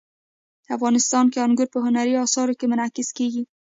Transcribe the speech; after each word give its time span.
افغانستان 0.75 1.25
کې 1.31 1.37
انګور 1.45 1.67
په 1.71 1.79
هنري 1.85 2.13
اثارو 2.25 2.57
کې 2.59 2.65
منعکس 2.71 3.09
کېږي. 3.17 3.43